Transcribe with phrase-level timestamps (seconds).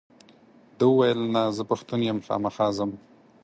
[0.77, 2.91] ده وویل نه زه پښتون یم خامخا ځم.